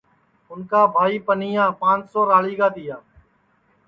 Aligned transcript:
اُن 0.49 0.59
کا 0.69 0.81
بھائی 0.95 1.17
پنیا 1.27 1.65
پانسو 1.79 2.19
راݪی 2.29 2.53
گا 2.59 2.67
تیا 2.75 2.97